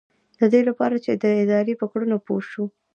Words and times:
ددې 0.39 0.61
لپاره 0.69 0.95
چې 1.03 1.11
د 1.21 1.25
ادارې 1.43 1.73
په 1.81 1.85
کړنو 1.91 2.17
پوه 2.25 2.41
شو. 2.51 2.65